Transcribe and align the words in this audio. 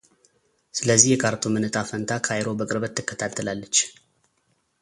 ስለዚህ 0.77 1.11
የካርቱምን 1.11 1.67
ዕጣ 1.69 1.77
ፈንታ 1.89 2.11
ካይሮ 2.27 2.47
በቅርበት 2.59 2.95
ትከታተላለች። 2.97 3.75